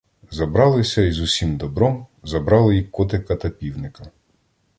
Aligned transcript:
Забралися 0.31 1.01
й 1.01 1.11
з 1.11 1.19
усім 1.19 1.57
добром, 1.57 2.07
забрали 2.23 2.77
й 2.77 2.83
котика 2.83 3.35
та 3.35 3.49
півника. 3.49 4.11